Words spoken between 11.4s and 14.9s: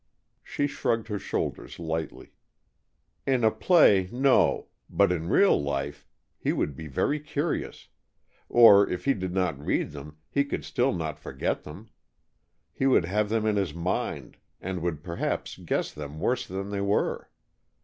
them. He would have them in his mind, and